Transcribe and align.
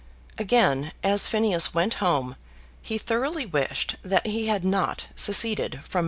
Again 0.39 0.93
as 1.03 1.27
Phineas 1.27 1.75
went 1.75 1.93
home 2.01 2.35
he 2.81 2.97
thoroughly 2.97 3.45
wished 3.45 3.97
that 4.01 4.25
he 4.25 4.47
had 4.47 4.65
not 4.65 5.05
seceded 5.15 5.73
from 5.83 5.89
Mr. 5.89 5.93
Low. 5.95 5.99